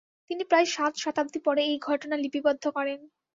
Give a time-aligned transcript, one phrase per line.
[0.29, 2.99] তিনি প্রায় সাত শতাব্দী পরে এই ঘটনা লিপিবদ্ধ করেন।